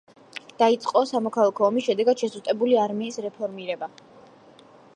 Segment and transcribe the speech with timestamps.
[0.61, 3.91] დაიწყო სამოქალაქო ომის შედეგად შესუსტებული არმიის რეფორმირება.